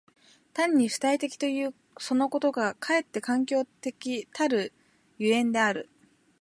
[0.55, 4.73] 単に主体的ということそのことがかえって環境的たる
[5.19, 5.91] 所以である。